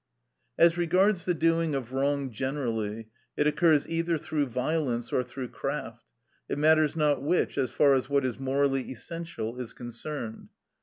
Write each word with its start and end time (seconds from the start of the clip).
As 0.57 0.79
regards 0.79 1.25
the 1.25 1.35
doing 1.35 1.75
of 1.75 1.93
wrong 1.93 2.31
generally, 2.31 3.09
it 3.37 3.45
occurs 3.45 3.87
either 3.87 4.17
through 4.17 4.47
violence 4.47 5.11
or 5.13 5.21
through 5.21 5.49
craft; 5.49 6.05
it 6.49 6.57
matters 6.57 6.95
not 6.95 7.21
which 7.21 7.55
as 7.55 7.69
far 7.69 7.93
as 7.93 8.09
what 8.09 8.25
is 8.25 8.39
morally 8.39 8.89
essential 8.91 9.59
is 9.61 9.73
concerned. 9.73 10.49